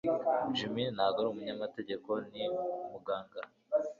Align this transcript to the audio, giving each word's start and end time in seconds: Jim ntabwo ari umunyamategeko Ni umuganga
Jim 0.55 0.75
ntabwo 0.95 1.17
ari 1.19 1.27
umunyamategeko 1.29 2.09
Ni 2.31 2.43
umuganga 2.85 3.39